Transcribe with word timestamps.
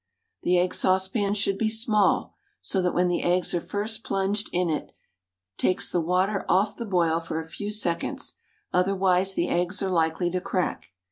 The 0.41 0.57
egg 0.57 0.73
saucepan 0.73 1.35
should 1.35 1.59
be 1.59 1.69
small, 1.69 2.33
so 2.59 2.81
that 2.81 2.95
when 2.95 3.07
the 3.07 3.21
eggs 3.21 3.53
are 3.53 3.61
first 3.61 4.03
plunged 4.03 4.49
in 4.51 4.67
it 4.67 4.95
takes 5.59 5.91
the 5.91 6.01
water 6.01 6.43
off 6.49 6.75
the 6.75 6.85
boil 6.87 7.19
for 7.19 7.39
a 7.39 7.45
few 7.45 7.69
seconds, 7.69 8.33
otherwise 8.73 9.35
the 9.35 9.47
eggs 9.47 9.83
are 9.83 9.91
likely 9.91 10.31
to 10.31 10.41
crack. 10.41 10.87